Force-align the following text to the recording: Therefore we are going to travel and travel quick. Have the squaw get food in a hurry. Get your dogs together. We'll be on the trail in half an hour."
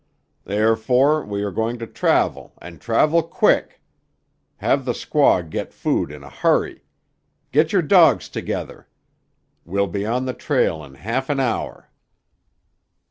Therefore 0.45 1.23
we 1.23 1.43
are 1.43 1.51
going 1.51 1.77
to 1.77 1.85
travel 1.85 2.53
and 2.59 2.81
travel 2.81 3.21
quick. 3.21 3.81
Have 4.57 4.83
the 4.83 4.93
squaw 4.93 5.47
get 5.47 5.71
food 5.73 6.11
in 6.11 6.23
a 6.23 6.29
hurry. 6.31 6.81
Get 7.51 7.71
your 7.71 7.83
dogs 7.83 8.27
together. 8.27 8.87
We'll 9.63 9.85
be 9.85 10.03
on 10.03 10.25
the 10.25 10.33
trail 10.33 10.83
in 10.83 10.95
half 10.95 11.29
an 11.29 11.39
hour." 11.39 11.91